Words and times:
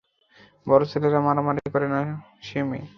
বড় 0.67 0.83
ছেলেরা 0.85 1.19
মারামারি 1.21 1.61
করে 1.73 1.87
না 1.93 1.99
সে 2.41 2.59
মেয়ে। 2.63 2.87